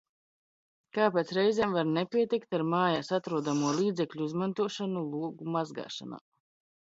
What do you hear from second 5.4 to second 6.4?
mazgāšanā?